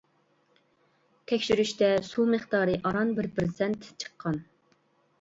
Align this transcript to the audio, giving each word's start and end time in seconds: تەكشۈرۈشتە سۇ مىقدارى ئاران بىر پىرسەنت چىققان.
تەكشۈرۈشتە 1.33 1.91
سۇ 2.09 2.27
مىقدارى 2.33 2.81
ئاران 2.83 3.15
بىر 3.21 3.31
پىرسەنت 3.39 3.91
چىققان. 4.05 4.47